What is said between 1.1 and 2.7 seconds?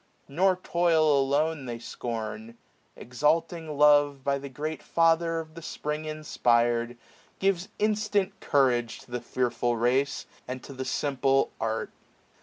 alone they scorn: